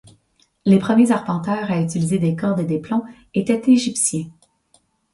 Les 0.65 0.79
premiers 0.79 1.11
arpenteurs 1.11 1.69
à 1.69 1.79
utiliser 1.79 2.17
des 2.17 2.35
cordes 2.35 2.59
et 2.61 2.65
des 2.65 2.79
plombs 2.79 3.03
étaient 3.35 3.61
égyptiens. 3.71 4.25